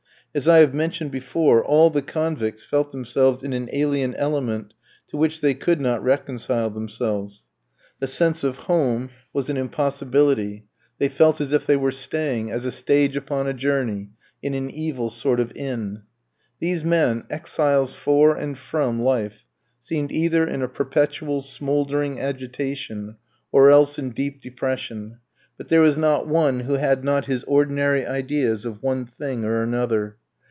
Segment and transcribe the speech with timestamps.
[0.33, 4.73] As I have mentioned before, all the convicts felt themselves in an alien element
[5.09, 7.43] to which they could not reconcile themselves.
[7.99, 10.67] The sense of home was an impossibility;
[10.99, 14.11] they felt as if they were staying, as a stage upon a journey,
[14.41, 16.03] in an evil sort of inn.
[16.61, 19.45] These men, exiles for and from life,
[19.81, 23.17] seemed either in a perpetual smouldering agitation,
[23.51, 25.19] or else in deep depression;
[25.57, 29.61] but there was not one who had not his ordinary ideas of one thing or
[29.61, 30.15] another.